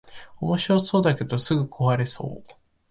[0.39, 2.43] おもしろそうだけどすぐ壊れそう